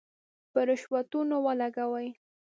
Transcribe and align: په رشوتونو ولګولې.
په 0.51 0.59
رشوتونو 0.67 1.35
ولګولې. 1.45 2.09